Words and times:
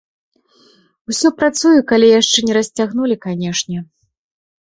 Усё 1.11 1.29
працуе, 1.41 1.73
калі 1.91 2.07
яшчэ 2.21 2.37
не 2.47 2.53
расцягнулі, 2.57 3.15
канешне. 3.27 3.83